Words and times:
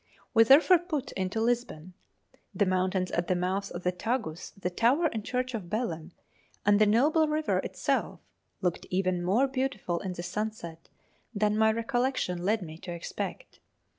We 0.33 0.43
therefore 0.45 0.79
put 0.79 1.11
into 1.11 1.39
Lisbon. 1.39 1.93
The 2.55 2.65
mountains 2.65 3.11
at 3.11 3.27
the 3.27 3.35
mouth 3.35 3.69
of 3.69 3.83
the 3.83 3.91
Tagus, 3.91 4.49
the 4.59 4.71
tower 4.71 5.05
and 5.13 5.23
church 5.23 5.53
of 5.53 5.69
Belem, 5.69 6.11
and 6.65 6.81
the 6.81 6.87
noble 6.87 7.27
river 7.27 7.59
itself 7.59 8.19
looked 8.61 8.87
even 8.89 9.21
more 9.21 9.47
beautiful 9.47 9.99
in 9.99 10.13
the 10.13 10.23
sunset 10.23 10.89
than 11.35 11.55
my 11.55 11.71
recollection 11.71 12.39
led 12.43 12.63
me 12.63 12.79
to 12.79 12.91
expect. 12.91 13.59